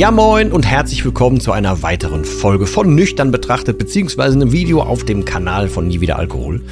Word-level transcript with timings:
Ja 0.00 0.10
moin 0.10 0.50
und 0.50 0.64
herzlich 0.64 1.04
willkommen 1.04 1.40
zu 1.40 1.52
einer 1.52 1.82
weiteren 1.82 2.24
Folge 2.24 2.66
von 2.66 2.94
Nüchtern 2.94 3.30
betrachtet, 3.30 3.76
beziehungsweise 3.76 4.34
einem 4.34 4.50
Video 4.50 4.80
auf 4.80 5.04
dem 5.04 5.26
Kanal 5.26 5.68
von 5.68 5.88
Nie 5.88 6.00
wieder 6.00 6.18
Alkohol. 6.18 6.62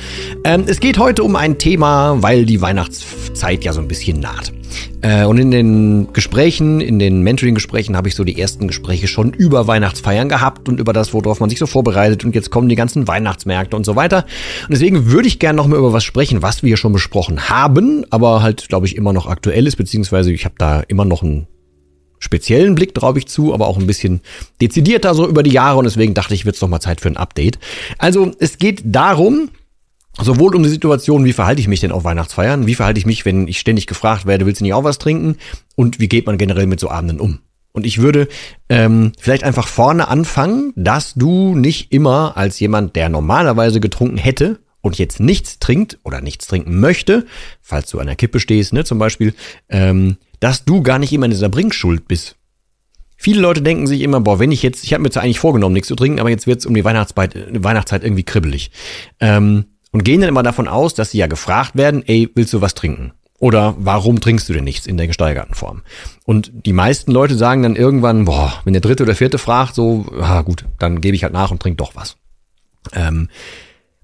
Ähm, 0.44 0.64
es 0.66 0.80
geht 0.80 0.96
heute 0.96 1.22
um 1.22 1.36
ein 1.36 1.58
Thema, 1.58 2.22
weil 2.22 2.46
die 2.46 2.62
Weihnachtszeit 2.62 3.64
ja 3.64 3.74
so 3.74 3.82
ein 3.82 3.86
bisschen 3.86 4.18
naht. 4.18 4.54
Äh, 5.02 5.26
und 5.26 5.36
in 5.36 5.50
den 5.50 6.08
Gesprächen, 6.14 6.80
in 6.80 6.98
den 6.98 7.20
Mentoring-Gesprächen 7.20 7.98
habe 7.98 8.08
ich 8.08 8.14
so 8.14 8.24
die 8.24 8.40
ersten 8.40 8.66
Gespräche 8.66 9.08
schon 9.08 9.34
über 9.34 9.66
Weihnachtsfeiern 9.66 10.30
gehabt 10.30 10.66
und 10.66 10.80
über 10.80 10.94
das, 10.94 11.12
worauf 11.12 11.38
man 11.38 11.50
sich 11.50 11.58
so 11.58 11.66
vorbereitet. 11.66 12.24
Und 12.24 12.34
jetzt 12.34 12.48
kommen 12.48 12.70
die 12.70 12.76
ganzen 12.76 13.08
Weihnachtsmärkte 13.08 13.76
und 13.76 13.84
so 13.84 13.94
weiter. 13.94 14.24
Und 14.62 14.70
deswegen 14.70 15.04
würde 15.04 15.28
ich 15.28 15.38
gerne 15.38 15.58
noch 15.58 15.66
mal 15.66 15.78
über 15.78 15.92
was 15.92 16.04
sprechen, 16.04 16.40
was 16.40 16.62
wir 16.62 16.78
schon 16.78 16.94
besprochen 16.94 17.50
haben, 17.50 18.06
aber 18.08 18.40
halt, 18.40 18.70
glaube 18.70 18.86
ich, 18.86 18.96
immer 18.96 19.12
noch 19.12 19.26
aktuell 19.26 19.66
ist, 19.66 19.76
beziehungsweise 19.76 20.32
ich 20.32 20.46
habe 20.46 20.54
da 20.56 20.80
immer 20.88 21.04
noch 21.04 21.22
ein 21.22 21.46
speziellen 22.18 22.74
Blick 22.74 22.94
drauf 22.94 23.16
ich 23.16 23.26
zu, 23.26 23.54
aber 23.54 23.66
auch 23.66 23.78
ein 23.78 23.86
bisschen 23.86 24.20
dezidierter 24.60 25.14
so 25.14 25.26
über 25.28 25.42
die 25.42 25.52
Jahre 25.52 25.78
und 25.78 25.84
deswegen 25.84 26.14
dachte 26.14 26.34
ich, 26.34 26.44
wird 26.44 26.56
es 26.56 26.66
mal 26.66 26.80
Zeit 26.80 27.00
für 27.00 27.08
ein 27.08 27.16
Update. 27.16 27.58
Also 27.98 28.32
es 28.38 28.58
geht 28.58 28.82
darum, 28.84 29.50
sowohl 30.20 30.54
um 30.54 30.62
die 30.62 30.68
Situation, 30.68 31.24
wie 31.24 31.32
verhalte 31.32 31.60
ich 31.60 31.68
mich 31.68 31.80
denn 31.80 31.92
auf 31.92 32.04
Weihnachtsfeiern, 32.04 32.66
wie 32.66 32.74
verhalte 32.74 32.98
ich 32.98 33.06
mich, 33.06 33.24
wenn 33.24 33.48
ich 33.48 33.58
ständig 33.58 33.86
gefragt 33.86 34.26
werde, 34.26 34.46
willst 34.46 34.60
du 34.60 34.64
nicht 34.64 34.74
auch 34.74 34.84
was 34.84 34.98
trinken 34.98 35.36
und 35.76 36.00
wie 36.00 36.08
geht 36.08 36.26
man 36.26 36.38
generell 36.38 36.66
mit 36.66 36.80
so 36.80 36.90
Abenden 36.90 37.20
um. 37.20 37.40
Und 37.72 37.86
ich 37.86 37.98
würde 37.98 38.28
ähm, 38.68 39.12
vielleicht 39.20 39.44
einfach 39.44 39.68
vorne 39.68 40.08
anfangen, 40.08 40.72
dass 40.74 41.14
du 41.14 41.54
nicht 41.54 41.92
immer 41.92 42.36
als 42.36 42.58
jemand, 42.58 42.96
der 42.96 43.08
normalerweise 43.08 43.78
getrunken 43.78 44.16
hätte, 44.16 44.58
und 44.80 44.98
jetzt 44.98 45.20
nichts 45.20 45.58
trinkt 45.58 45.98
oder 46.04 46.20
nichts 46.20 46.46
trinken 46.46 46.80
möchte, 46.80 47.26
falls 47.60 47.90
du 47.90 47.98
an 47.98 48.06
der 48.06 48.16
Kippe 48.16 48.40
stehst, 48.40 48.72
ne, 48.72 48.84
zum 48.84 48.98
Beispiel, 48.98 49.34
ähm, 49.68 50.16
dass 50.40 50.64
du 50.64 50.82
gar 50.82 50.98
nicht 50.98 51.12
immer 51.12 51.26
in 51.26 51.32
dieser 51.32 51.48
Bringschuld 51.48 52.08
bist. 52.08 52.36
Viele 53.16 53.40
Leute 53.40 53.62
denken 53.62 53.88
sich 53.88 54.02
immer, 54.02 54.20
boah, 54.20 54.38
wenn 54.38 54.52
ich 54.52 54.62
jetzt, 54.62 54.84
ich 54.84 54.94
habe 54.94 55.02
mir 55.02 55.10
zwar 55.10 55.24
eigentlich 55.24 55.40
vorgenommen, 55.40 55.72
nichts 55.72 55.88
zu 55.88 55.96
trinken, 55.96 56.20
aber 56.20 56.30
jetzt 56.30 56.46
wird's 56.46 56.66
um 56.66 56.74
die 56.74 56.84
Weihnachtszeit, 56.84 57.34
äh, 57.34 57.64
Weihnachtszeit 57.64 58.04
irgendwie 58.04 58.22
kribbelig. 58.22 58.70
Ähm, 59.18 59.64
und 59.90 60.04
gehen 60.04 60.20
dann 60.20 60.28
immer 60.28 60.42
davon 60.42 60.68
aus, 60.68 60.94
dass 60.94 61.10
sie 61.10 61.18
ja 61.18 61.26
gefragt 61.26 61.74
werden, 61.74 62.02
ey, 62.06 62.30
willst 62.34 62.52
du 62.52 62.60
was 62.60 62.74
trinken? 62.74 63.12
Oder 63.40 63.74
warum 63.78 64.20
trinkst 64.20 64.48
du 64.48 64.52
denn 64.52 64.64
nichts 64.64 64.86
in 64.86 64.96
der 64.96 65.06
gesteigerten 65.06 65.54
Form? 65.54 65.82
Und 66.24 66.50
die 66.52 66.72
meisten 66.72 67.12
Leute 67.12 67.36
sagen 67.36 67.62
dann 67.62 67.76
irgendwann, 67.76 68.24
boah, 68.24 68.60
wenn 68.64 68.72
der 68.72 68.82
dritte 68.82 69.04
oder 69.04 69.14
vierte 69.14 69.38
fragt, 69.38 69.74
so, 69.74 70.06
ah 70.20 70.42
gut, 70.42 70.64
dann 70.78 71.00
gebe 71.00 71.16
ich 71.16 71.22
halt 71.22 71.32
nach 71.32 71.50
und 71.50 71.62
trink 71.62 71.78
doch 71.78 71.94
was. 71.94 72.16
Ähm, 72.92 73.28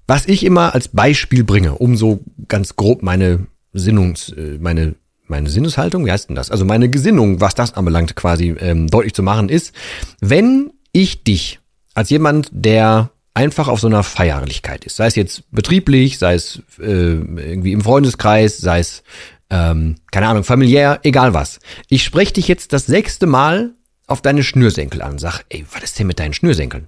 was 0.07 0.27
ich 0.27 0.45
immer 0.45 0.73
als 0.73 0.87
Beispiel 0.87 1.43
bringe, 1.43 1.75
um 1.75 1.95
so 1.95 2.19
ganz 2.47 2.75
grob 2.75 3.03
meine 3.03 3.47
Sinnungs, 3.73 4.29
äh, 4.29 4.57
meine 4.59 4.95
meine 5.27 5.49
Sinneshaltung, 5.49 6.05
wie 6.05 6.11
heißt 6.11 6.29
denn 6.29 6.35
das? 6.35 6.51
Also 6.51 6.65
meine 6.65 6.89
Gesinnung, 6.89 7.41
was 7.41 7.55
das 7.55 7.73
anbelangt, 7.73 8.15
quasi 8.15 8.55
ähm, 8.59 8.87
deutlich 8.87 9.13
zu 9.15 9.23
machen, 9.23 9.49
ist, 9.49 9.73
wenn 10.21 10.71
ich 10.91 11.23
dich 11.23 11.59
als 11.93 12.09
jemand, 12.09 12.49
der 12.51 13.09
einfach 13.33 13.67
auf 13.67 13.79
so 13.79 13.87
einer 13.87 14.03
Feierlichkeit 14.03 14.85
ist, 14.85 14.95
sei 14.95 15.07
es 15.07 15.15
jetzt 15.15 15.51
betrieblich, 15.51 16.17
sei 16.19 16.35
es 16.35 16.61
äh, 16.79 16.83
irgendwie 16.83 17.73
im 17.73 17.81
Freundeskreis, 17.81 18.57
sei 18.57 18.79
es, 18.79 19.03
ähm, 19.49 19.95
keine 20.11 20.27
Ahnung, 20.27 20.43
familiär, 20.43 20.99
egal 21.03 21.33
was. 21.33 21.59
Ich 21.89 22.03
spreche 22.03 22.33
dich 22.33 22.47
jetzt 22.47 22.71
das 22.71 22.85
sechste 22.85 23.25
Mal 23.25 23.73
auf 24.07 24.21
deine 24.21 24.43
Schnürsenkel 24.43 25.01
an, 25.01 25.17
sag, 25.17 25.43
ey, 25.49 25.65
was 25.71 25.83
ist 25.83 25.99
denn 25.99 26.07
mit 26.07 26.19
deinen 26.19 26.33
Schnürsenkeln? 26.33 26.87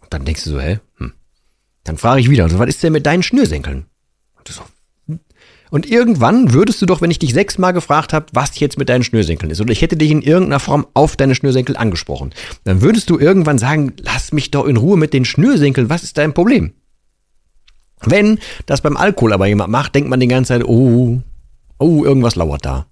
Und 0.00 0.12
dann 0.12 0.24
denkst 0.24 0.44
du 0.44 0.50
so, 0.50 0.60
hä? 0.60 0.80
Hm. 0.98 1.12
Dann 1.84 1.98
frage 1.98 2.20
ich 2.20 2.30
wieder, 2.30 2.44
also, 2.44 2.58
was 2.58 2.68
ist 2.68 2.82
denn 2.82 2.92
mit 2.92 3.06
deinen 3.06 3.22
Schnürsenkeln? 3.22 3.86
Und 4.36 4.48
so, 4.48 4.62
und 5.74 5.90
irgendwann 5.90 6.52
würdest 6.52 6.80
du 6.80 6.86
doch, 6.86 7.00
wenn 7.00 7.10
ich 7.10 7.18
dich 7.18 7.34
sechsmal 7.34 7.72
gefragt 7.72 8.12
habe, 8.12 8.26
was 8.32 8.60
jetzt 8.60 8.78
mit 8.78 8.88
deinen 8.88 9.02
Schnürsenkeln 9.02 9.50
ist, 9.50 9.60
oder 9.60 9.72
ich 9.72 9.82
hätte 9.82 9.96
dich 9.96 10.12
in 10.12 10.22
irgendeiner 10.22 10.60
Form 10.60 10.86
auf 10.94 11.16
deine 11.16 11.34
Schnürsenkel 11.34 11.76
angesprochen, 11.76 12.32
dann 12.62 12.80
würdest 12.80 13.10
du 13.10 13.18
irgendwann 13.18 13.58
sagen, 13.58 13.92
lass 14.00 14.32
mich 14.32 14.52
doch 14.52 14.66
in 14.66 14.76
Ruhe 14.76 14.96
mit 14.96 15.12
den 15.12 15.24
Schnürsenkeln, 15.24 15.90
was 15.90 16.04
ist 16.04 16.16
dein 16.16 16.32
Problem? 16.32 16.74
Wenn 18.02 18.38
das 18.66 18.82
beim 18.82 18.96
Alkohol 18.96 19.32
aber 19.32 19.46
jemand 19.46 19.72
macht, 19.72 19.96
denkt 19.96 20.08
man 20.08 20.20
die 20.20 20.28
ganze 20.28 20.48
Zeit, 20.48 20.64
oh, 20.64 21.20
oh, 21.78 22.04
irgendwas 22.04 22.36
lauert 22.36 22.64
da. 22.64 22.86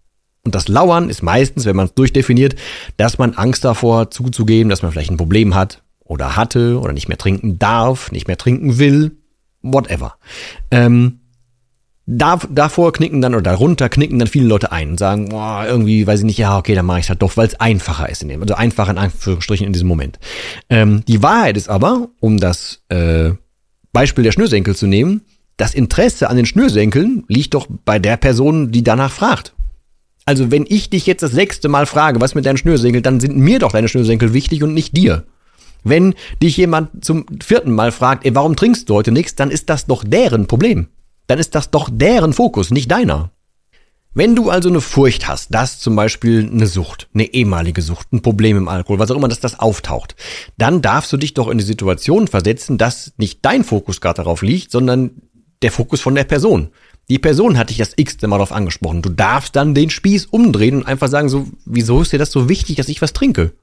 Und 0.44 0.56
das 0.56 0.66
Lauern 0.66 1.08
ist 1.08 1.22
meistens, 1.22 1.66
wenn 1.66 1.76
man 1.76 1.86
es 1.86 1.94
durchdefiniert, 1.94 2.56
dass 2.96 3.16
man 3.16 3.34
Angst 3.34 3.64
davor 3.64 4.10
zuzugeben, 4.10 4.68
dass 4.68 4.82
man 4.82 4.90
vielleicht 4.90 5.12
ein 5.12 5.16
Problem 5.16 5.54
hat 5.54 5.82
oder 6.04 6.36
hatte 6.36 6.78
oder 6.80 6.92
nicht 6.92 7.08
mehr 7.08 7.18
trinken 7.18 7.58
darf, 7.58 8.12
nicht 8.12 8.26
mehr 8.26 8.38
trinken 8.38 8.78
will, 8.78 9.12
whatever. 9.62 10.14
Ähm, 10.70 11.20
da, 12.06 12.40
davor 12.50 12.92
knicken 12.92 13.20
dann 13.20 13.34
oder 13.34 13.42
darunter 13.42 13.88
knicken 13.88 14.18
dann 14.18 14.28
viele 14.28 14.46
Leute 14.46 14.72
ein 14.72 14.90
und 14.90 14.98
sagen, 14.98 15.28
boah, 15.28 15.64
irgendwie, 15.66 16.06
weiß 16.06 16.20
ich 16.20 16.26
nicht, 16.26 16.38
ja, 16.38 16.58
okay, 16.58 16.74
dann 16.74 16.86
mache 16.86 17.00
ich 17.00 17.08
halt 17.08 17.22
doch, 17.22 17.36
weil 17.36 17.46
es 17.46 17.60
einfacher 17.60 18.08
ist 18.08 18.22
in 18.22 18.28
dem, 18.28 18.42
also 18.42 18.54
einfacher 18.54 18.90
in 18.90 18.98
Anführungsstrichen 18.98 19.66
in 19.66 19.72
diesem 19.72 19.88
Moment. 19.88 20.18
Ähm, 20.68 21.04
die 21.06 21.22
Wahrheit 21.22 21.56
ist 21.56 21.68
aber, 21.68 22.08
um 22.20 22.38
das 22.38 22.82
äh, 22.88 23.30
Beispiel 23.92 24.24
der 24.24 24.32
Schnürsenkel 24.32 24.74
zu 24.74 24.86
nehmen, 24.86 25.22
das 25.56 25.74
Interesse 25.74 26.28
an 26.28 26.36
den 26.36 26.46
Schnürsenkeln 26.46 27.24
liegt 27.28 27.54
doch 27.54 27.68
bei 27.84 27.98
der 27.98 28.16
Person, 28.16 28.72
die 28.72 28.82
danach 28.82 29.12
fragt. 29.12 29.54
Also 30.24 30.50
wenn 30.50 30.66
ich 30.68 30.90
dich 30.90 31.06
jetzt 31.06 31.22
das 31.22 31.32
sechste 31.32 31.68
Mal 31.68 31.86
frage, 31.86 32.20
was 32.20 32.34
mit 32.34 32.46
deinen 32.46 32.56
Schnürsenkeln, 32.56 33.02
dann 33.02 33.20
sind 33.20 33.36
mir 33.36 33.58
doch 33.58 33.72
deine 33.72 33.88
Schnürsenkel 33.88 34.34
wichtig 34.34 34.62
und 34.62 34.74
nicht 34.74 34.96
dir. 34.96 35.24
Wenn 35.84 36.14
dich 36.42 36.56
jemand 36.56 37.04
zum 37.04 37.26
vierten 37.42 37.72
Mal 37.72 37.92
fragt, 37.92 38.24
ey, 38.24 38.34
warum 38.34 38.56
trinkst 38.56 38.88
du 38.88 38.94
heute 38.94 39.12
nichts, 39.12 39.34
dann 39.34 39.50
ist 39.50 39.68
das 39.68 39.86
doch 39.86 40.04
deren 40.04 40.46
Problem 40.46 40.88
dann 41.26 41.38
ist 41.38 41.54
das 41.54 41.70
doch 41.70 41.88
deren 41.90 42.34
Fokus, 42.34 42.70
nicht 42.70 42.90
deiner. 42.90 43.30
Wenn 44.14 44.36
du 44.36 44.50
also 44.50 44.68
eine 44.68 44.82
Furcht 44.82 45.26
hast, 45.26 45.54
dass 45.54 45.78
zum 45.78 45.96
Beispiel 45.96 46.46
eine 46.46 46.66
Sucht, 46.66 47.08
eine 47.14 47.32
ehemalige 47.32 47.80
Sucht, 47.80 48.12
ein 48.12 48.20
Problem 48.20 48.58
im 48.58 48.68
Alkohol, 48.68 48.98
was 48.98 49.10
auch 49.10 49.16
immer, 49.16 49.28
dass 49.28 49.40
das 49.40 49.58
auftaucht, 49.58 50.14
dann 50.58 50.82
darfst 50.82 51.10
du 51.10 51.16
dich 51.16 51.32
doch 51.32 51.48
in 51.48 51.56
die 51.56 51.64
Situation 51.64 52.28
versetzen, 52.28 52.76
dass 52.76 53.14
nicht 53.16 53.38
dein 53.42 53.64
Fokus 53.64 54.02
gerade 54.02 54.16
darauf 54.16 54.42
liegt, 54.42 54.70
sondern 54.70 55.22
der 55.62 55.72
Fokus 55.72 56.02
von 56.02 56.14
der 56.14 56.24
Person. 56.24 56.68
Die 57.08 57.18
Person 57.18 57.56
hat 57.56 57.70
dich 57.70 57.78
das 57.78 57.94
x-te 57.96 58.28
Mal 58.28 58.36
darauf 58.36 58.52
angesprochen. 58.52 59.00
Du 59.00 59.08
darfst 59.08 59.56
dann 59.56 59.74
den 59.74 59.88
Spieß 59.88 60.26
umdrehen 60.26 60.76
und 60.76 60.86
einfach 60.86 61.08
sagen 61.08 61.30
so, 61.30 61.46
wieso 61.64 62.02
ist 62.02 62.12
dir 62.12 62.18
das 62.18 62.30
so 62.30 62.50
wichtig, 62.50 62.76
dass 62.76 62.90
ich 62.90 63.00
was 63.00 63.14
trinke? 63.14 63.54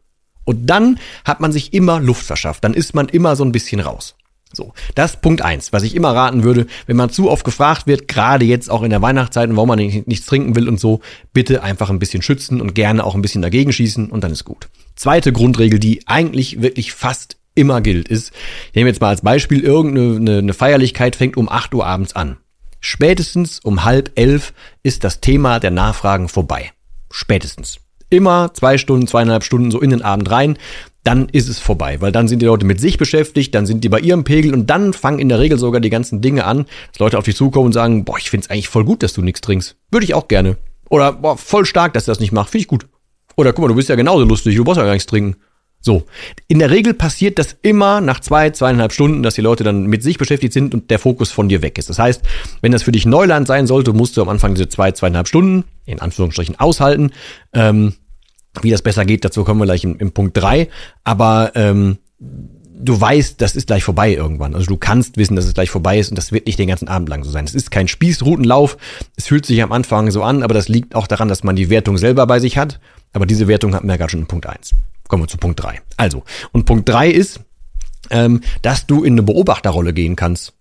Und 0.50 0.66
dann 0.66 0.98
hat 1.26 1.42
man 1.42 1.52
sich 1.52 1.76
immer 1.76 2.00
Luft 2.00 2.26
verschafft. 2.26 2.64
Dann 2.64 2.74
ist 2.74 2.96
man 2.96 3.08
immer 3.08 3.36
so 3.36 3.46
ein 3.46 3.52
bisschen 3.52 3.80
raus. 3.80 4.16
So, 4.52 4.74
das 4.96 5.22
Punkt 5.22 5.44
eins, 5.44 5.72
was 5.74 5.84
ich 5.84 5.96
immer 5.96 6.16
raten 6.16 6.42
würde, 6.42 6.66
wenn 6.88 6.98
man 6.98 7.12
zu 7.12 7.30
oft 7.30 7.46
gefragt 7.46 7.86
wird, 7.86 8.07
gerade 8.07 8.46
jetzt 8.46 8.72
auch 8.72 8.81
in 8.81 8.90
der 8.90 9.04
Weihnachtszeit, 9.04 9.48
warum 9.51 9.68
man 9.68 9.78
nicht, 9.78 10.07
nichts 10.07 10.25
trinken 10.25 10.56
will 10.56 10.68
und 10.68 10.80
so, 10.80 11.01
bitte 11.34 11.62
einfach 11.62 11.92
ein 11.92 12.00
bisschen 12.00 12.24
schützen 12.24 12.62
und 12.62 12.74
gerne 12.74 13.04
auch 13.04 13.13
ein 13.13 13.22
bisschen 13.22 13.44
dagegen 13.44 13.72
schießen 13.72 14.10
und 14.10 14.24
dann 14.24 14.31
ist 14.31 14.44
gut. 14.44 14.69
Zweite 14.96 15.31
Grundregel, 15.31 15.78
die 15.78 16.07
eigentlich 16.07 16.63
wirklich 16.63 16.94
fast 16.94 17.38
immer 17.54 17.80
gilt, 17.81 18.07
ist, 18.07 18.31
ich 18.69 18.75
nehme 18.75 18.90
jetzt 18.90 19.02
mal 19.02 19.10
als 19.10 19.22
Beispiel, 19.22 19.60
irgendeine 19.60 20.16
eine, 20.16 20.38
eine 20.40 20.54
Feierlichkeit 20.56 21.16
fängt 21.16 21.38
um 21.38 21.48
8 21.48 21.75
Uhr 21.75 21.86
abends 21.86 22.16
an. 22.16 22.38
Spätestens 22.80 23.60
um 23.60 23.86
halb 23.86 24.13
elf 24.16 24.54
ist 24.81 25.04
das 25.04 25.22
Thema 25.22 25.60
der 25.60 25.69
Nachfragen 25.69 26.28
vorbei. 26.28 26.72
Spätestens. 27.12 27.81
Immer 28.09 28.53
zwei 28.53 28.77
Stunden, 28.77 29.07
zweieinhalb 29.07 29.44
Stunden 29.44 29.71
so 29.71 29.79
in 29.79 29.91
den 29.91 30.01
Abend 30.01 30.29
rein 30.31 30.57
dann 31.03 31.29
ist 31.29 31.47
es 31.47 31.59
vorbei, 31.59 32.01
weil 32.01 32.11
dann 32.11 32.27
sind 32.27 32.39
die 32.39 32.45
Leute 32.45 32.65
mit 32.65 32.79
sich 32.79 32.97
beschäftigt, 32.97 33.56
dann 33.56 33.65
sind 33.65 33.83
die 33.83 33.89
bei 33.89 34.00
ihrem 34.00 34.23
Pegel 34.23 34.53
und 34.53 34.69
dann 34.69 34.94
fangen 34.94 35.19
in 35.19 35.29
der 35.29 35.39
Regel 35.39 35.57
sogar 35.57 35.81
die 35.81 35.89
ganzen 35.89 36.21
Dinge 36.21 36.45
an, 36.45 36.65
dass 36.91 37.00
Leute 37.00 37.17
auf 37.17 37.25
dich 37.25 37.35
zukommen 37.35 37.67
und 37.67 37.73
sagen, 37.73 38.06
boah, 38.06 38.17
ich 38.17 38.29
find's 38.29 38.50
eigentlich 38.50 38.69
voll 38.69 38.83
gut, 38.83 39.01
dass 39.01 39.13
du 39.13 39.21
nichts 39.21 39.41
trinkst. 39.41 39.75
Würde 39.91 40.03
ich 40.03 40.13
auch 40.13 40.27
gerne. 40.27 40.57
Oder 40.89 41.13
boah, 41.13 41.38
voll 41.38 41.65
stark, 41.65 41.94
dass 41.94 42.06
du 42.06 42.11
das 42.11 42.19
nicht 42.19 42.31
machst, 42.31 42.51
finde 42.51 42.63
ich 42.63 42.67
gut. 42.67 42.88
Oder 43.38 43.53
guck 43.53 43.63
mal, 43.63 43.69
du 43.69 43.75
bist 43.75 43.89
ja 43.89 43.95
genauso 43.95 44.25
lustig, 44.25 44.56
du 44.56 44.63
brauchst 44.63 44.77
ja 44.77 44.83
gar 44.83 44.94
nichts 44.94 45.07
trinken. 45.07 45.38
So, 45.81 46.04
in 46.48 46.60
der 46.60 46.72
Regel 46.72 46.94
passiert 46.94 47.40
das 47.40 47.56
immer 47.62 48.02
nach 48.02 48.20
zwei, 48.20 48.50
zweieinhalb 48.50 48.92
Stunden, 48.92 49.24
dass 49.24 49.36
die 49.36 49.42
Leute 49.42 49.64
dann 49.64 49.86
mit 49.86 50.04
sich 50.04 50.18
beschäftigt 50.18 50.52
sind 50.52 50.74
und 50.74 50.92
der 50.92 51.00
Fokus 51.00 51.31
von 51.31 51.48
dir 51.48 51.62
weg 51.62 51.78
ist. 51.78 51.90
Das 51.90 52.00
heißt, 52.00 52.22
wenn 52.62 52.74
das 52.74 52.84
für 52.84 52.92
dich 52.92 53.06
Neuland 53.06 53.48
sein 53.48 53.66
sollte, 53.66 53.94
musst 53.94 54.18
du 54.18 54.22
am 54.22 54.30
Anfang 54.30 54.56
diese 54.56 54.68
zwei, 54.68 54.92
zweieinhalb 54.92 55.28
Stunden 55.28 55.64
in 55.86 56.00
Anführungsstrichen 56.00 56.60
aushalten. 56.60 57.12
Ähm, 57.54 57.94
wie 58.62 58.72
das 58.72 58.81
besser 58.81 59.06
geht, 59.06 59.24
dazu 59.24 59.44
kommen 59.44 59.62
wir 59.62 59.66
gleich 59.66 59.84
im, 59.84 59.98
im 60.00 60.12
Punkt 60.12 60.36
drei. 60.36 60.68
Aber 61.04 61.52
ähm, 61.56 61.98
du 62.20 63.00
weißt, 63.00 63.42
das 63.42 63.56
ist 63.56 63.68
gleich 63.68 63.84
vorbei 63.84 64.14
irgendwann. 64.14 64.56
Also 64.56 64.68
du 64.68 64.78
kannst 64.78 65.18
wissen, 65.18 65.36
dass 65.36 65.46
es 65.46 65.54
gleich 65.54 65.70
vorbei 65.70 66.00
ist 66.00 66.10
und 66.10 66.18
das 66.18 66.31
wird 66.31 66.48
nicht 66.48 66.58
den 66.58 66.68
ganzen 66.68 66.88
Abend 66.88 67.10
lang 67.10 67.24
so 67.24 67.31
sein. 67.31 67.46
Es 67.46 67.54
ist 67.54 67.72
kein 67.72 67.88
Spießrutenlauf. 67.88 68.78
Es 69.16 69.28
fühlt 69.28 69.46
sich 69.46 69.62
am 69.62 69.72
Anfang 69.72 70.12
so 70.12 70.24
an, 70.24 70.44
aber 70.44 70.54
das 70.54 70.68
liegt 70.70 70.96
auch 70.96 71.08
daran, 71.08 71.28
dass 71.28 71.44
man 71.44 71.56
die 71.56 71.70
Wertung 71.70 71.98
selber 71.98 72.26
bei 72.26 72.40
sich 72.40 72.58
hat. 72.58 72.80
Aber 73.13 73.25
diese 73.25 73.47
Wertung 73.47 73.73
hatten 73.73 73.88
wir 73.88 73.94
ja 73.94 73.97
gerade 73.97 74.11
schon 74.11 74.21
in 74.21 74.27
Punkt 74.27 74.45
eins. 74.45 74.73
Kommen 75.07 75.23
wir 75.23 75.27
zu 75.27 75.38
Punkt 75.38 75.61
drei. 75.61 75.81
Also, 75.97 76.23
und 76.51 76.65
Punkt 76.65 76.88
drei 76.88 77.09
ist, 77.09 77.41
ähm, 78.09 78.41
dass 78.61 78.88
du 78.88 79.03
in 79.03 79.13
eine 79.13 79.23
Beobachterrolle 79.23 79.94
gehen 79.94 80.15
kannst. 80.15 80.53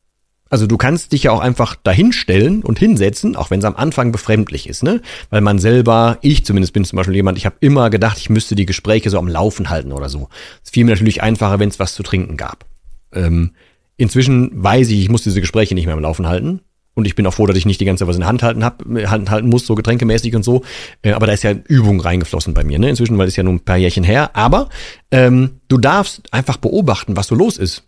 Also 0.51 0.67
du 0.67 0.79
kannst 0.79 1.13
dich 1.13 1.25
ja 1.25 1.33
auch 1.33 1.41
einfach 1.41 1.77
dahinstellen 1.77 2.63
und 2.63 2.79
hinsetzen, 2.79 3.37
auch 3.37 3.51
wenn 3.51 3.59
es 3.59 3.67
am 3.67 3.77
Anfang 3.77 4.13
befremdlich 4.13 4.67
ist, 4.67 4.83
ne? 4.83 5.03
Weil 5.29 5.43
man 5.43 5.59
selber, 5.59 6.19
ich 6.23 6.45
zumindest 6.45 6.73
bin 6.73 6.87
zum 6.87 6.97
Beispiel 6.97 7.17
jemand, 7.17 7.37
ich 7.37 7.45
habe 7.45 7.57
immer 7.61 7.91
gedacht, 7.91 8.17
ich 8.17 8.31
müsste 8.31 8.55
die 8.55 8.65
Gespräche 8.65 9.11
so 9.11 9.19
am 9.19 9.29
Laufen 9.29 9.69
halten 9.69 9.93
oder 9.93 10.09
so. 10.09 10.31
Es 10.65 10.71
fiel 10.71 10.85
mir 10.85 10.93
natürlich 10.93 11.23
einfacher, 11.23 11.59
wenn 11.59 11.69
es 11.69 11.79
was 11.79 11.95
zu 11.95 12.03
trinken 12.03 12.39
gab. 12.39 12.65
Ähm, 13.13 13.53
inzwischen 13.99 14.51
weiß 14.63 14.89
ich, 14.89 15.01
ich 15.01 15.11
muss 15.11 15.23
diese 15.23 15.43
Gespräche 15.43 15.75
nicht 15.75 15.85
mehr 15.85 15.95
am 15.95 16.03
Laufen 16.03 16.27
halten. 16.27 16.61
Und 16.99 17.05
ich 17.05 17.15
bin 17.15 17.25
auch 17.29 17.35
froh, 17.35 17.47
dass 17.47 17.57
ich 17.57 17.65
nicht 17.65 17.81
die 17.81 17.85
ganze 17.85 18.01
Zeit 18.01 18.09
was 18.09 18.17
in 18.17 18.23
der 18.23 18.29
Hand 18.29 18.43
halten, 18.43 18.65
hab, 18.65 18.85
Hand 18.85 19.31
halten 19.31 19.49
muss, 19.49 19.65
so 19.65 19.77
getränkemäßig 19.77 20.35
und 20.35 20.43
so. 20.43 20.63
Äh, 21.03 21.13
aber 21.13 21.29
da 21.29 21.33
ist 21.33 21.45
ja 21.45 21.53
Übung 21.53 22.01
reingeflossen 22.01 22.55
bei 22.55 22.65
mir, 22.65 22.81
ne? 22.81 22.89
Inzwischen, 22.89 23.17
weil 23.19 23.29
es 23.29 23.37
ja 23.37 23.45
nur 23.45 23.53
ein 23.53 23.61
paar 23.61 23.77
Jährchen 23.77 24.03
her. 24.03 24.35
Aber 24.35 24.69
ähm, 25.13 25.61
du 25.69 25.79
darfst 25.79 26.23
einfach 26.33 26.57
beobachten, 26.57 27.17
was 27.17 27.29
so 27.29 27.37
los 27.37 27.57
ist. 27.57 27.85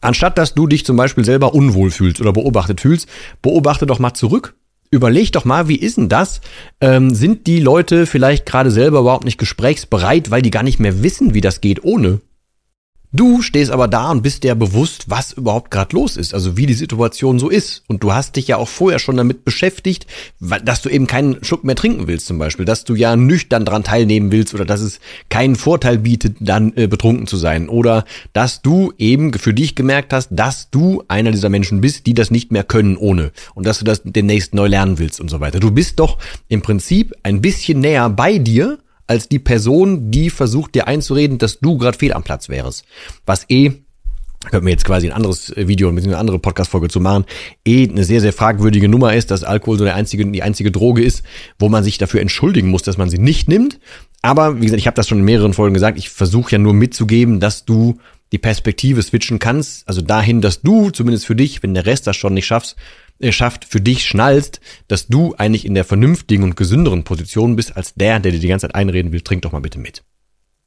Anstatt 0.00 0.36
dass 0.36 0.52
du 0.52 0.66
dich 0.66 0.84
zum 0.84 0.96
Beispiel 0.96 1.24
selber 1.24 1.54
unwohl 1.54 1.92
fühlst 1.92 2.20
oder 2.20 2.32
beobachtet 2.32 2.80
fühlst, 2.80 3.08
beobachte 3.40 3.86
doch 3.86 4.00
mal 4.00 4.14
zurück. 4.14 4.56
Überleg 4.90 5.30
doch 5.30 5.44
mal, 5.44 5.68
wie 5.68 5.76
ist 5.76 5.96
denn 5.96 6.08
das? 6.08 6.40
Ähm, 6.80 7.14
sind 7.14 7.46
die 7.46 7.60
Leute 7.60 8.04
vielleicht 8.04 8.46
gerade 8.46 8.72
selber 8.72 8.98
überhaupt 8.98 9.26
nicht 9.26 9.38
gesprächsbereit, 9.38 10.32
weil 10.32 10.42
die 10.42 10.50
gar 10.50 10.64
nicht 10.64 10.80
mehr 10.80 11.04
wissen, 11.04 11.34
wie 11.34 11.40
das 11.40 11.60
geht 11.60 11.84
ohne? 11.84 12.20
Du 13.16 13.42
stehst 13.42 13.70
aber 13.70 13.86
da 13.86 14.10
und 14.10 14.22
bist 14.22 14.42
dir 14.42 14.56
bewusst, 14.56 15.04
was 15.06 15.34
überhaupt 15.34 15.70
gerade 15.70 15.94
los 15.94 16.16
ist, 16.16 16.34
also 16.34 16.56
wie 16.56 16.66
die 16.66 16.74
Situation 16.74 17.38
so 17.38 17.48
ist. 17.48 17.84
Und 17.86 18.02
du 18.02 18.12
hast 18.12 18.34
dich 18.34 18.48
ja 18.48 18.56
auch 18.56 18.66
vorher 18.66 18.98
schon 18.98 19.16
damit 19.16 19.44
beschäftigt, 19.44 20.08
dass 20.40 20.82
du 20.82 20.88
eben 20.88 21.06
keinen 21.06 21.44
Schluck 21.44 21.62
mehr 21.62 21.76
trinken 21.76 22.08
willst 22.08 22.26
zum 22.26 22.38
Beispiel, 22.38 22.64
dass 22.64 22.82
du 22.82 22.96
ja 22.96 23.14
nüchtern 23.14 23.64
dran 23.64 23.84
teilnehmen 23.84 24.32
willst 24.32 24.52
oder 24.52 24.64
dass 24.64 24.80
es 24.80 24.98
keinen 25.28 25.54
Vorteil 25.54 25.98
bietet, 25.98 26.38
dann 26.40 26.72
äh, 26.74 26.88
betrunken 26.88 27.28
zu 27.28 27.36
sein. 27.36 27.68
Oder 27.68 28.04
dass 28.32 28.62
du 28.62 28.92
eben 28.98 29.32
für 29.34 29.54
dich 29.54 29.76
gemerkt 29.76 30.12
hast, 30.12 30.30
dass 30.32 30.70
du 30.70 31.04
einer 31.06 31.30
dieser 31.30 31.50
Menschen 31.50 31.80
bist, 31.80 32.06
die 32.06 32.14
das 32.14 32.32
nicht 32.32 32.50
mehr 32.50 32.64
können 32.64 32.96
ohne. 32.96 33.30
Und 33.54 33.64
dass 33.64 33.78
du 33.78 33.84
das 33.84 34.02
demnächst 34.02 34.54
neu 34.54 34.66
lernen 34.66 34.98
willst 34.98 35.20
und 35.20 35.30
so 35.30 35.38
weiter. 35.38 35.60
Du 35.60 35.70
bist 35.70 36.00
doch 36.00 36.18
im 36.48 36.62
Prinzip 36.62 37.14
ein 37.22 37.40
bisschen 37.40 37.78
näher 37.78 38.10
bei 38.10 38.38
dir 38.38 38.80
als 39.06 39.28
die 39.28 39.38
Person, 39.38 40.10
die 40.10 40.30
versucht 40.30 40.74
dir 40.74 40.86
einzureden, 40.88 41.38
dass 41.38 41.60
du 41.60 41.78
gerade 41.78 41.98
fehl 41.98 42.12
am 42.12 42.22
Platz 42.22 42.48
wärst. 42.48 42.84
Was 43.26 43.44
eh 43.48 43.72
könnten 44.50 44.66
wir 44.66 44.72
jetzt 44.72 44.84
quasi 44.84 45.06
ein 45.06 45.12
anderes 45.12 45.54
Video, 45.56 45.88
und 45.88 45.98
eine 45.98 46.18
andere 46.18 46.38
Podcast-Folge 46.38 46.88
zu 46.88 47.00
machen, 47.00 47.24
eh 47.64 47.88
eine 47.88 48.04
sehr, 48.04 48.20
sehr 48.20 48.32
fragwürdige 48.32 48.88
Nummer 48.88 49.14
ist, 49.14 49.30
dass 49.30 49.44
Alkohol 49.44 49.78
so 49.78 49.84
der 49.84 49.94
einzige, 49.94 50.26
die 50.26 50.42
einzige 50.42 50.70
Droge 50.70 51.02
ist, 51.02 51.22
wo 51.58 51.68
man 51.68 51.84
sich 51.84 51.98
dafür 51.98 52.20
entschuldigen 52.20 52.68
muss, 52.68 52.82
dass 52.82 52.98
man 52.98 53.10
sie 53.10 53.18
nicht 53.18 53.48
nimmt. 53.48 53.80
Aber 54.22 54.56
wie 54.56 54.66
gesagt, 54.66 54.80
ich 54.80 54.86
habe 54.86 54.96
das 54.96 55.08
schon 55.08 55.18
in 55.18 55.24
mehreren 55.24 55.54
Folgen 55.54 55.74
gesagt, 55.74 55.98
ich 55.98 56.10
versuche 56.10 56.52
ja 56.52 56.58
nur 56.58 56.74
mitzugeben, 56.74 57.40
dass 57.40 57.64
du 57.64 57.98
die 58.32 58.38
Perspektive 58.38 59.02
switchen 59.02 59.38
kannst, 59.38 59.86
also 59.86 60.00
dahin, 60.00 60.40
dass 60.40 60.62
du 60.62 60.90
zumindest 60.90 61.26
für 61.26 61.36
dich, 61.36 61.62
wenn 61.62 61.74
der 61.74 61.86
Rest 61.86 62.06
das 62.06 62.16
schon 62.16 62.34
nicht 62.34 62.46
schaffst, 62.46 62.76
schafft, 63.30 63.64
für 63.64 63.80
dich 63.80 64.04
schnallst, 64.04 64.60
dass 64.88 65.06
du 65.06 65.34
eigentlich 65.36 65.64
in 65.64 65.74
der 65.74 65.84
vernünftigen 65.84 66.44
und 66.44 66.56
gesünderen 66.56 67.04
Position 67.04 67.56
bist, 67.56 67.76
als 67.76 67.94
der, 67.94 68.20
der 68.20 68.32
dir 68.32 68.40
die 68.40 68.48
ganze 68.48 68.66
Zeit 68.66 68.74
einreden 68.74 69.12
will, 69.12 69.20
trink 69.20 69.42
doch 69.42 69.52
mal 69.52 69.60
bitte 69.60 69.78
mit. 69.78 70.02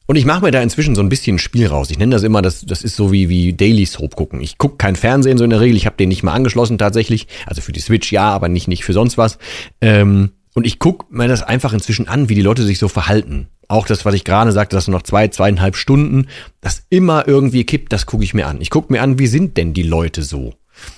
Und 0.09 0.15
ich 0.15 0.25
mache 0.25 0.41
mir 0.41 0.51
da 0.51 0.61
inzwischen 0.61 0.95
so 0.95 1.01
ein 1.01 1.09
bisschen 1.09 1.37
Spiel 1.37 1.67
raus. 1.67 1.91
Ich 1.91 1.99
nenne 1.99 2.15
das 2.15 2.23
immer, 2.23 2.41
das, 2.41 2.65
das 2.65 2.81
ist 2.81 2.95
so 2.95 3.11
wie, 3.11 3.27
wie 3.27 3.51
Daily 3.51 3.85
Soap 3.85 4.15
gucken. 4.15 4.39
Ich 4.39 4.57
gucke 4.57 4.77
kein 4.77 4.95
Fernsehen 4.95 5.37
so 5.37 5.43
in 5.43 5.49
der 5.49 5.59
Regel. 5.59 5.75
Ich 5.75 5.85
habe 5.85 5.97
den 5.97 6.07
nicht 6.07 6.23
mal 6.23 6.31
angeschlossen 6.31 6.77
tatsächlich. 6.77 7.27
Also 7.45 7.61
für 7.61 7.73
die 7.73 7.81
Switch 7.81 8.11
ja, 8.13 8.29
aber 8.29 8.47
nicht, 8.47 8.69
nicht 8.69 8.85
für 8.85 8.93
sonst 8.93 9.17
was. 9.17 9.37
Ähm, 9.81 10.31
und 10.53 10.65
ich 10.65 10.79
gucke 10.79 11.05
mir 11.09 11.27
das 11.27 11.43
einfach 11.43 11.73
inzwischen 11.73 12.07
an, 12.07 12.29
wie 12.29 12.35
die 12.35 12.41
Leute 12.41 12.63
sich 12.63 12.79
so 12.79 12.87
verhalten. 12.87 13.49
Auch 13.67 13.85
das, 13.85 14.05
was 14.05 14.15
ich 14.15 14.23
gerade 14.23 14.53
sagte, 14.53 14.77
dass 14.77 14.85
du 14.85 14.91
noch 14.91 15.01
zwei, 15.01 15.27
zweieinhalb 15.27 15.75
Stunden 15.75 16.27
das 16.61 16.83
immer 16.89 17.27
irgendwie 17.27 17.65
kippt, 17.65 17.91
das 17.91 18.05
gucke 18.05 18.23
ich 18.23 18.33
mir 18.33 18.47
an. 18.47 18.61
Ich 18.61 18.69
gucke 18.69 18.93
mir 18.93 19.01
an, 19.01 19.19
wie 19.19 19.27
sind 19.27 19.57
denn 19.57 19.73
die 19.73 19.83
Leute 19.83 20.23
so? 20.23 20.53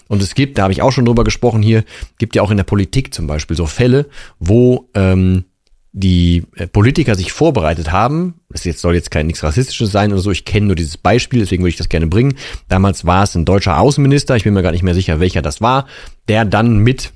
Und 0.07 0.21
es 0.21 0.35
gibt, 0.35 0.57
da 0.57 0.63
habe 0.63 0.73
ich 0.73 0.81
auch 0.81 0.91
schon 0.91 1.05
drüber 1.05 1.23
gesprochen 1.23 1.61
hier, 1.61 1.83
gibt 2.17 2.35
ja 2.35 2.41
auch 2.41 2.51
in 2.51 2.57
der 2.57 2.63
Politik 2.63 3.13
zum 3.13 3.27
Beispiel 3.27 3.55
so 3.55 3.65
Fälle, 3.65 4.07
wo 4.39 4.89
ähm, 4.93 5.45
die 5.91 6.43
äh, 6.55 6.67
Politiker 6.67 7.15
sich 7.15 7.31
vorbereitet 7.31 7.91
haben, 7.91 8.35
das 8.49 8.63
jetzt 8.63 8.81
soll 8.81 8.95
jetzt 8.95 9.11
kein 9.11 9.27
nichts 9.27 9.43
Rassistisches 9.43 9.91
sein 9.91 10.11
oder 10.11 10.21
so, 10.21 10.31
ich 10.31 10.45
kenne 10.45 10.67
nur 10.67 10.75
dieses 10.75 10.97
Beispiel, 10.97 11.39
deswegen 11.39 11.63
würde 11.63 11.71
ich 11.71 11.77
das 11.77 11.89
gerne 11.89 12.07
bringen. 12.07 12.35
Damals 12.67 13.05
war 13.05 13.23
es 13.23 13.35
ein 13.35 13.45
deutscher 13.45 13.79
Außenminister, 13.79 14.35
ich 14.35 14.43
bin 14.43 14.53
mir 14.53 14.61
gar 14.61 14.71
nicht 14.71 14.83
mehr 14.83 14.93
sicher, 14.93 15.19
welcher 15.19 15.41
das 15.41 15.61
war, 15.61 15.87
der 16.27 16.45
dann 16.45 16.77
mit 16.77 17.11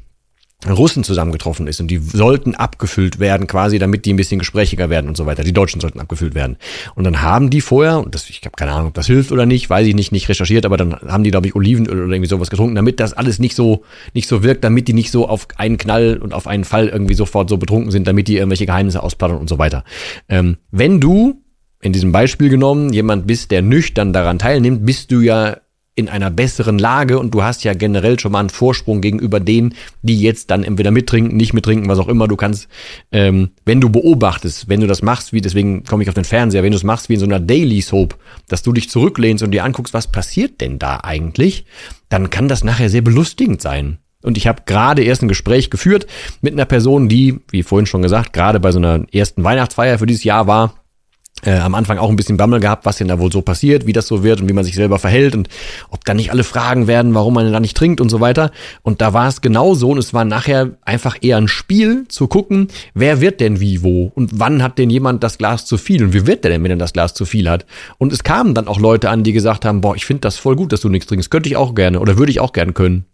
Russen 0.71 1.03
zusammengetroffen 1.03 1.67
ist 1.67 1.81
und 1.81 1.87
die 1.87 1.97
sollten 1.97 2.55
abgefüllt 2.55 3.19
werden 3.19 3.47
quasi, 3.47 3.79
damit 3.79 4.05
die 4.05 4.13
ein 4.13 4.17
bisschen 4.17 4.39
gesprächiger 4.39 4.89
werden 4.89 5.07
und 5.07 5.17
so 5.17 5.25
weiter. 5.25 5.43
Die 5.43 5.53
Deutschen 5.53 5.81
sollten 5.81 5.99
abgefüllt 5.99 6.35
werden. 6.35 6.57
Und 6.95 7.03
dann 7.03 7.21
haben 7.21 7.49
die 7.49 7.61
vorher, 7.61 7.99
und 7.99 8.15
das, 8.15 8.29
ich 8.29 8.41
habe 8.45 8.55
keine 8.55 8.71
Ahnung, 8.71 8.87
ob 8.89 8.93
das 8.93 9.07
hilft 9.07 9.31
oder 9.31 9.45
nicht, 9.45 9.69
weiß 9.69 9.87
ich 9.87 9.95
nicht, 9.95 10.11
nicht 10.11 10.29
recherchiert, 10.29 10.65
aber 10.65 10.77
dann 10.77 10.93
haben 10.93 11.23
die, 11.23 11.31
glaube 11.31 11.47
ich, 11.47 11.55
Olivenöl 11.55 12.05
oder 12.05 12.13
irgendwie 12.13 12.29
sowas 12.29 12.49
getrunken, 12.49 12.75
damit 12.75 12.99
das 12.99 13.13
alles 13.13 13.39
nicht 13.39 13.55
so, 13.55 13.83
nicht 14.13 14.27
so 14.27 14.43
wirkt, 14.43 14.63
damit 14.63 14.87
die 14.87 14.93
nicht 14.93 15.11
so 15.11 15.27
auf 15.27 15.47
einen 15.57 15.77
Knall 15.77 16.17
und 16.17 16.33
auf 16.33 16.47
einen 16.47 16.63
Fall 16.63 16.87
irgendwie 16.87 17.15
sofort 17.15 17.49
so 17.49 17.57
betrunken 17.57 17.91
sind, 17.91 18.07
damit 18.07 18.27
die 18.27 18.37
irgendwelche 18.37 18.65
Geheimnisse 18.65 19.03
ausplaudern 19.03 19.37
und 19.37 19.49
so 19.49 19.57
weiter. 19.57 19.83
Ähm, 20.29 20.57
wenn 20.71 20.99
du 20.99 21.41
in 21.81 21.91
diesem 21.91 22.11
Beispiel 22.11 22.49
genommen 22.49 22.93
jemand 22.93 23.27
bist, 23.27 23.51
der 23.51 23.61
nüchtern 23.61 24.13
daran 24.13 24.39
teilnimmt, 24.39 24.85
bist 24.85 25.11
du 25.11 25.19
ja 25.19 25.57
in 25.95 26.09
einer 26.09 26.31
besseren 26.31 26.79
Lage 26.79 27.19
und 27.19 27.33
du 27.35 27.43
hast 27.43 27.63
ja 27.63 27.73
generell 27.73 28.19
schon 28.19 28.31
mal 28.31 28.39
einen 28.39 28.49
Vorsprung 28.49 28.99
gegenüber 28.99 29.39
denen, 29.39 29.75
die 30.01 30.19
jetzt 30.19 30.49
dann 30.49 30.63
entweder 30.63 30.89
mittrinken, 30.89 31.37
nicht 31.37 31.53
mittrinken, 31.53 31.87
was 31.87 31.99
auch 31.99 32.07
immer. 32.07 32.27
Du 32.27 32.35
kannst, 32.35 32.67
ähm, 33.11 33.51
wenn 33.65 33.79
du 33.79 33.89
beobachtest, 33.89 34.69
wenn 34.69 34.81
du 34.81 34.87
das 34.87 35.03
machst, 35.03 35.33
wie 35.33 35.41
deswegen 35.41 35.83
komme 35.83 36.01
ich 36.01 36.09
auf 36.09 36.15
den 36.15 36.23
Fernseher, 36.23 36.63
wenn 36.63 36.71
du 36.71 36.77
es 36.77 36.83
machst 36.83 37.09
wie 37.09 37.13
in 37.13 37.19
so 37.19 37.25
einer 37.25 37.39
Daily 37.39 37.81
Soap, 37.81 38.17
dass 38.47 38.63
du 38.63 38.73
dich 38.73 38.89
zurücklehnst 38.89 39.43
und 39.43 39.51
dir 39.51 39.63
anguckst, 39.63 39.93
was 39.93 40.11
passiert 40.11 40.61
denn 40.61 40.79
da 40.79 40.97
eigentlich, 41.03 41.65
dann 42.09 42.31
kann 42.31 42.47
das 42.47 42.63
nachher 42.63 42.89
sehr 42.89 43.01
belustigend 43.01 43.61
sein. 43.61 43.99
Und 44.23 44.37
ich 44.37 44.47
habe 44.47 44.63
gerade 44.65 45.03
erst 45.03 45.21
ein 45.21 45.27
Gespräch 45.27 45.69
geführt 45.69 46.07
mit 46.41 46.53
einer 46.53 46.65
Person, 46.65 47.09
die, 47.09 47.39
wie 47.51 47.61
vorhin 47.61 47.85
schon 47.85 48.01
gesagt, 48.01 48.33
gerade 48.33 48.59
bei 48.59 48.71
so 48.71 48.79
einer 48.79 49.05
ersten 49.11 49.43
Weihnachtsfeier 49.43 49.99
für 49.99 50.05
dieses 50.05 50.23
Jahr 50.23 50.47
war 50.47 50.82
äh, 51.45 51.57
am 51.57 51.75
Anfang 51.75 51.97
auch 51.97 52.09
ein 52.09 52.15
bisschen 52.15 52.37
Bammel 52.37 52.59
gehabt, 52.59 52.85
was 52.85 52.97
denn 52.97 53.07
da 53.07 53.19
wohl 53.19 53.31
so 53.31 53.41
passiert, 53.41 53.85
wie 53.85 53.93
das 53.93 54.07
so 54.07 54.23
wird 54.23 54.41
und 54.41 54.49
wie 54.49 54.53
man 54.53 54.63
sich 54.63 54.75
selber 54.75 54.99
verhält 54.99 55.35
und 55.35 55.49
ob 55.89 56.05
da 56.05 56.13
nicht 56.13 56.31
alle 56.31 56.43
fragen 56.43 56.87
werden, 56.87 57.13
warum 57.13 57.33
man 57.33 57.51
da 57.51 57.59
nicht 57.59 57.77
trinkt 57.77 58.01
und 58.01 58.09
so 58.09 58.19
weiter. 58.19 58.51
Und 58.81 59.01
da 59.01 59.13
war 59.13 59.27
es 59.27 59.41
genau 59.41 59.75
so 59.75 59.91
und 59.91 59.97
es 59.97 60.13
war 60.13 60.25
nachher 60.25 60.71
einfach 60.83 61.17
eher 61.21 61.37
ein 61.37 61.47
Spiel 61.47 62.05
zu 62.07 62.27
gucken, 62.27 62.67
wer 62.93 63.21
wird 63.21 63.39
denn 63.39 63.59
wie 63.59 63.83
wo 63.83 64.11
und 64.15 64.39
wann 64.39 64.63
hat 64.63 64.77
denn 64.77 64.89
jemand 64.89 65.23
das 65.23 65.37
Glas 65.37 65.65
zu 65.65 65.77
viel 65.77 66.03
und 66.03 66.13
wie 66.13 66.27
wird 66.27 66.43
der 66.43 66.51
denn, 66.51 66.63
wenn 66.63 66.71
er 66.71 66.77
das 66.77 66.93
Glas 66.93 67.13
zu 67.13 67.25
viel 67.25 67.49
hat. 67.49 67.65
Und 67.97 68.13
es 68.13 68.23
kamen 68.23 68.53
dann 68.53 68.67
auch 68.67 68.79
Leute 68.79 69.09
an, 69.09 69.23
die 69.23 69.33
gesagt 69.33 69.65
haben, 69.65 69.81
boah, 69.81 69.95
ich 69.95 70.05
finde 70.05 70.21
das 70.21 70.37
voll 70.37 70.55
gut, 70.55 70.71
dass 70.71 70.81
du 70.81 70.89
nichts 70.89 71.07
trinkst, 71.07 71.29
könnte 71.29 71.49
ich 71.49 71.55
auch 71.55 71.75
gerne 71.75 71.99
oder 71.99 72.17
würde 72.17 72.31
ich 72.31 72.39
auch 72.39 72.53
gerne 72.53 72.73
können. 72.73 73.05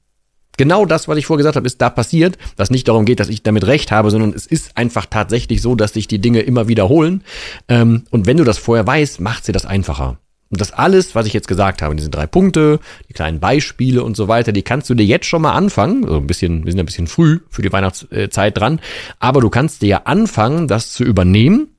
Genau 0.60 0.86
das, 0.86 1.08
was 1.08 1.18
ich 1.18 1.26
vorher 1.26 1.38
gesagt 1.38 1.56
habe, 1.56 1.66
ist 1.66 1.82
da 1.82 1.90
passiert, 1.90 2.38
was 2.58 2.70
nicht 2.70 2.90
darum 2.90 3.06
geht, 3.06 3.22
dass 3.22 3.30
ich 3.30 3.44
damit 3.44 3.66
recht 3.66 3.94
habe, 3.94 4.12
sondern 4.12 4.34
es 4.34 4.46
ist 4.46 4.76
einfach 4.76 5.06
tatsächlich 5.06 5.62
so, 5.62 5.74
dass 5.74 5.94
sich 5.94 6.06
die 6.06 6.20
Dinge 6.20 6.42
immer 6.42 6.68
wiederholen. 6.68 7.24
Ähm, 7.70 8.04
und 8.10 8.26
wenn 8.26 8.36
du 8.36 8.44
das 8.44 8.58
vorher 8.58 8.86
weißt, 8.86 9.22
macht 9.22 9.46
sie 9.46 9.54
das 9.54 9.66
einfacher. 9.66 10.18
Und 10.50 10.60
das 10.60 10.74
alles, 10.74 11.16
was 11.16 11.28
ich 11.28 11.32
jetzt 11.32 11.48
gesagt 11.48 11.82
habe, 11.82 11.96
diese 11.96 12.10
drei 12.10 12.28
Punkte, 12.28 12.82
die 13.08 13.14
kleinen 13.14 13.40
Beispiele 13.40 14.04
und 14.04 14.18
so 14.18 14.28
weiter, 14.28 14.52
die 14.52 14.62
kannst 14.62 14.90
du 14.90 14.96
dir 14.96 15.06
jetzt 15.06 15.28
schon 15.28 15.44
mal 15.44 15.54
anfangen. 15.54 16.04
Also 16.04 16.18
ein 16.18 16.28
bisschen, 16.28 16.66
wir 16.66 16.74
sind 16.74 16.80
ein 16.82 16.86
bisschen 16.86 17.08
früh 17.08 17.40
für 17.50 17.62
die 17.62 17.72
Weihnachtszeit 17.72 18.58
dran, 18.58 18.82
aber 19.20 19.40
du 19.40 19.50
kannst 19.50 19.82
dir 19.82 19.88
ja 19.88 20.02
anfangen, 20.04 20.68
das 20.68 20.92
zu 20.92 21.06
übernehmen 21.06 21.70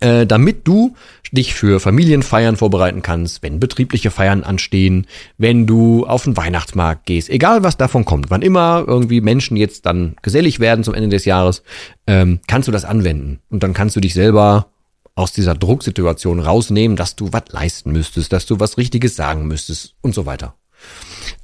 äh, 0.00 0.26
damit 0.26 0.66
du 0.66 0.94
dich 1.32 1.54
für 1.54 1.78
Familienfeiern 1.78 2.56
vorbereiten 2.56 3.02
kannst, 3.02 3.42
wenn 3.42 3.60
betriebliche 3.60 4.10
Feiern 4.10 4.42
anstehen, 4.42 5.06
wenn 5.38 5.66
du 5.66 6.06
auf 6.06 6.24
den 6.24 6.36
Weihnachtsmarkt 6.36 7.06
gehst, 7.06 7.30
egal 7.30 7.62
was 7.62 7.76
davon 7.76 8.04
kommt, 8.04 8.30
wann 8.30 8.42
immer 8.42 8.84
irgendwie 8.86 9.20
Menschen 9.20 9.56
jetzt 9.56 9.86
dann 9.86 10.16
gesellig 10.22 10.58
werden 10.58 10.84
zum 10.84 10.94
Ende 10.94 11.10
des 11.10 11.24
Jahres, 11.24 11.62
ähm, 12.06 12.40
kannst 12.48 12.66
du 12.66 12.72
das 12.72 12.84
anwenden 12.84 13.40
und 13.48 13.62
dann 13.62 13.74
kannst 13.74 13.94
du 13.94 14.00
dich 14.00 14.14
selber 14.14 14.66
aus 15.14 15.32
dieser 15.32 15.54
Drucksituation 15.54 16.40
rausnehmen, 16.40 16.96
dass 16.96 17.14
du 17.14 17.32
was 17.32 17.44
leisten 17.50 17.92
müsstest, 17.92 18.32
dass 18.32 18.46
du 18.46 18.58
was 18.58 18.78
Richtiges 18.78 19.16
sagen 19.16 19.46
müsstest 19.46 19.94
und 20.00 20.14
so 20.14 20.26
weiter. 20.26 20.54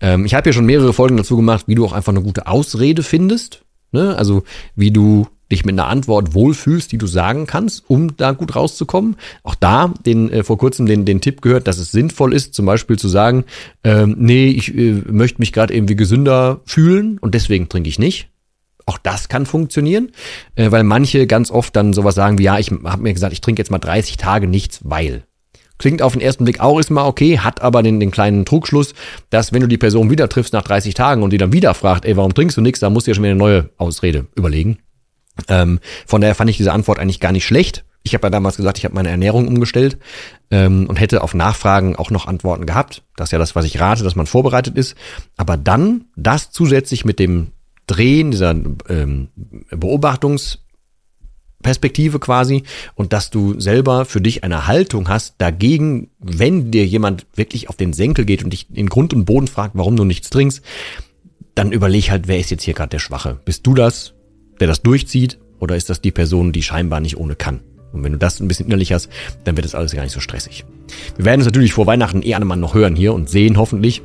Ähm, 0.00 0.24
ich 0.24 0.34
habe 0.34 0.48
ja 0.48 0.52
schon 0.52 0.66
mehrere 0.66 0.92
Folgen 0.92 1.16
dazu 1.16 1.36
gemacht, 1.36 1.64
wie 1.66 1.74
du 1.74 1.84
auch 1.84 1.92
einfach 1.92 2.12
eine 2.12 2.22
gute 2.22 2.46
Ausrede 2.46 3.02
findest, 3.02 3.62
ne? 3.92 4.16
also 4.16 4.44
wie 4.74 4.90
du 4.90 5.26
dich 5.50 5.64
mit 5.64 5.74
einer 5.74 5.86
Antwort 5.86 6.34
wohlfühlst, 6.34 6.90
die 6.90 6.98
du 6.98 7.06
sagen 7.06 7.46
kannst, 7.46 7.84
um 7.88 8.16
da 8.16 8.32
gut 8.32 8.56
rauszukommen. 8.56 9.16
Auch 9.42 9.54
da 9.54 9.92
den 10.04 10.30
äh, 10.30 10.44
vor 10.44 10.58
kurzem 10.58 10.86
den, 10.86 11.04
den 11.04 11.20
Tipp 11.20 11.42
gehört, 11.42 11.68
dass 11.68 11.78
es 11.78 11.92
sinnvoll 11.92 12.34
ist, 12.34 12.54
zum 12.54 12.66
Beispiel 12.66 12.98
zu 12.98 13.08
sagen, 13.08 13.44
ähm, 13.84 14.16
nee, 14.18 14.48
ich 14.48 14.74
äh, 14.76 15.02
möchte 15.08 15.40
mich 15.40 15.52
gerade 15.52 15.74
irgendwie 15.74 15.96
gesünder 15.96 16.60
fühlen 16.64 17.18
und 17.18 17.34
deswegen 17.34 17.68
trinke 17.68 17.88
ich 17.88 17.98
nicht. 17.98 18.28
Auch 18.86 18.98
das 18.98 19.28
kann 19.28 19.46
funktionieren, 19.46 20.12
äh, 20.54 20.70
weil 20.70 20.84
manche 20.84 21.26
ganz 21.26 21.50
oft 21.50 21.74
dann 21.74 21.92
sowas 21.92 22.14
sagen 22.14 22.38
wie, 22.38 22.44
ja, 22.44 22.58
ich 22.58 22.70
habe 22.70 23.02
mir 23.02 23.12
gesagt, 23.12 23.32
ich 23.32 23.40
trinke 23.40 23.60
jetzt 23.60 23.70
mal 23.70 23.78
30 23.78 24.16
Tage 24.16 24.46
nichts, 24.46 24.80
weil. 24.84 25.24
Klingt 25.78 26.00
auf 26.00 26.12
den 26.12 26.22
ersten 26.22 26.44
Blick 26.44 26.60
auch 26.60 26.78
ist 26.78 26.90
mal 26.90 27.04
okay, 27.04 27.38
hat 27.38 27.60
aber 27.60 27.82
den, 27.82 28.00
den 28.00 28.10
kleinen 28.10 28.46
Trugschluss, 28.46 28.94
dass 29.28 29.52
wenn 29.52 29.60
du 29.60 29.66
die 29.66 29.76
Person 29.76 30.08
wieder 30.08 30.28
triffst 30.28 30.54
nach 30.54 30.62
30 30.62 30.94
Tagen 30.94 31.22
und 31.22 31.32
die 31.32 31.38
dann 31.38 31.52
wieder 31.52 31.74
fragt, 31.74 32.06
ey, 32.06 32.16
warum 32.16 32.32
trinkst 32.32 32.56
du 32.56 32.62
nichts, 32.62 32.80
dann 32.80 32.94
musst 32.94 33.06
du 33.06 33.10
ja 33.10 33.14
schon 33.14 33.24
wieder 33.24 33.32
eine 33.32 33.38
neue 33.38 33.70
Ausrede 33.76 34.26
überlegen. 34.34 34.78
Ähm, 35.48 35.80
von 36.06 36.20
daher 36.20 36.34
fand 36.34 36.50
ich 36.50 36.56
diese 36.56 36.72
Antwort 36.72 36.98
eigentlich 36.98 37.20
gar 37.20 37.32
nicht 37.32 37.44
schlecht. 37.44 37.84
Ich 38.02 38.14
habe 38.14 38.26
ja 38.26 38.30
damals 38.30 38.56
gesagt, 38.56 38.78
ich 38.78 38.84
habe 38.84 38.94
meine 38.94 39.10
Ernährung 39.10 39.48
umgestellt 39.48 39.98
ähm, 40.50 40.86
und 40.86 41.00
hätte 41.00 41.22
auf 41.22 41.34
Nachfragen 41.34 41.96
auch 41.96 42.10
noch 42.10 42.26
Antworten 42.26 42.64
gehabt. 42.64 43.02
Das 43.16 43.28
ist 43.28 43.32
ja 43.32 43.38
das, 43.38 43.56
was 43.56 43.64
ich 43.64 43.80
rate, 43.80 44.04
dass 44.04 44.14
man 44.14 44.26
vorbereitet 44.26 44.76
ist. 44.76 44.94
Aber 45.36 45.56
dann 45.56 46.04
das 46.14 46.52
zusätzlich 46.52 47.04
mit 47.04 47.18
dem 47.18 47.48
Drehen 47.88 48.30
dieser 48.30 48.54
ähm, 48.88 49.28
Beobachtungsperspektive 49.70 52.18
quasi 52.18 52.64
und 52.94 53.12
dass 53.12 53.30
du 53.30 53.60
selber 53.60 54.04
für 54.04 54.20
dich 54.20 54.44
eine 54.44 54.66
Haltung 54.66 55.08
hast 55.08 55.36
dagegen, 55.38 56.10
wenn 56.18 56.72
dir 56.72 56.86
jemand 56.86 57.26
wirklich 57.34 57.68
auf 57.68 57.76
den 57.76 57.92
Senkel 57.92 58.24
geht 58.24 58.42
und 58.42 58.52
dich 58.52 58.66
in 58.72 58.88
Grund 58.88 59.14
und 59.14 59.24
Boden 59.24 59.48
fragt, 59.48 59.76
warum 59.76 59.96
du 59.96 60.04
nichts 60.04 60.30
trinkst, 60.30 60.62
dann 61.54 61.72
überleg 61.72 62.10
halt, 62.10 62.28
wer 62.28 62.38
ist 62.38 62.50
jetzt 62.50 62.64
hier 62.64 62.74
gerade 62.74 62.90
der 62.90 62.98
Schwache? 62.98 63.40
Bist 63.44 63.66
du 63.66 63.74
das? 63.74 64.15
Der 64.60 64.68
das 64.68 64.82
durchzieht, 64.82 65.38
oder 65.58 65.76
ist 65.76 65.88
das 65.88 66.00
die 66.00 66.10
Person, 66.10 66.52
die 66.52 66.62
scheinbar 66.62 67.00
nicht 67.00 67.16
ohne 67.16 67.36
kann? 67.36 67.60
Und 67.92 68.04
wenn 68.04 68.12
du 68.12 68.18
das 68.18 68.40
ein 68.40 68.48
bisschen 68.48 68.66
innerlich 68.66 68.92
hast, 68.92 69.08
dann 69.44 69.56
wird 69.56 69.64
das 69.64 69.74
alles 69.74 69.92
gar 69.92 70.02
nicht 70.02 70.12
so 70.12 70.20
stressig. 70.20 70.64
Wir 71.16 71.24
werden 71.24 71.40
es 71.40 71.46
natürlich 71.46 71.72
vor 71.72 71.86
Weihnachten 71.86 72.22
eh 72.22 72.34
einmal 72.34 72.58
noch 72.58 72.74
hören 72.74 72.94
hier 72.94 73.14
und 73.14 73.28
sehen, 73.30 73.56
hoffentlich. 73.56 74.02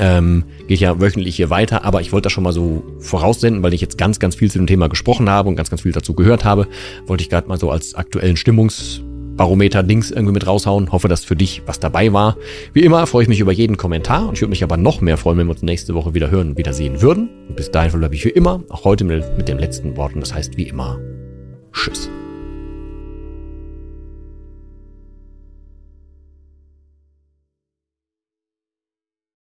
Ähm, 0.00 0.44
geht 0.68 0.78
ja 0.78 1.00
wöchentlich 1.00 1.34
hier 1.34 1.50
weiter, 1.50 1.84
aber 1.84 2.00
ich 2.00 2.12
wollte 2.12 2.26
das 2.26 2.32
schon 2.32 2.44
mal 2.44 2.52
so 2.52 2.84
voraussenden, 3.00 3.62
weil 3.64 3.74
ich 3.74 3.80
jetzt 3.80 3.98
ganz, 3.98 4.20
ganz 4.20 4.36
viel 4.36 4.50
zu 4.50 4.58
dem 4.58 4.68
Thema 4.68 4.88
gesprochen 4.88 5.28
habe 5.28 5.48
und 5.48 5.56
ganz, 5.56 5.70
ganz 5.70 5.82
viel 5.82 5.92
dazu 5.92 6.14
gehört 6.14 6.44
habe, 6.44 6.68
wollte 7.06 7.22
ich 7.22 7.30
gerade 7.30 7.48
mal 7.48 7.58
so 7.58 7.70
als 7.70 7.94
aktuellen 7.94 8.36
Stimmungs- 8.36 9.02
Barometer-Dings 9.38 10.10
irgendwie 10.10 10.34
mit 10.34 10.46
raushauen. 10.46 10.92
Hoffe, 10.92 11.08
dass 11.08 11.24
für 11.24 11.36
dich 11.36 11.62
was 11.64 11.80
dabei 11.80 12.12
war. 12.12 12.36
Wie 12.74 12.82
immer 12.82 13.06
freue 13.06 13.22
ich 13.22 13.28
mich 13.30 13.40
über 13.40 13.52
jeden 13.52 13.78
Kommentar 13.78 14.28
und 14.28 14.34
ich 14.34 14.42
würde 14.42 14.50
mich 14.50 14.62
aber 14.62 14.76
noch 14.76 15.00
mehr 15.00 15.16
freuen, 15.16 15.38
wenn 15.38 15.46
wir 15.46 15.52
uns 15.52 15.62
nächste 15.62 15.94
Woche 15.94 16.12
wieder 16.12 16.30
hören 16.30 16.50
und 16.50 16.58
wieder 16.58 16.74
sehen 16.74 17.00
würden. 17.00 17.30
Und 17.48 17.56
bis 17.56 17.70
dahin 17.70 17.90
verbleibe 17.90 18.14
ich 18.14 18.26
wie 18.26 18.30
immer, 18.30 18.62
auch 18.68 18.84
heute 18.84 19.04
mit, 19.04 19.24
mit 19.38 19.48
dem 19.48 19.58
letzten 19.58 19.96
Wort 19.96 20.14
und 20.14 20.20
das 20.20 20.34
heißt 20.34 20.58
wie 20.58 20.68
immer 20.68 20.98
Tschüss. 21.72 22.10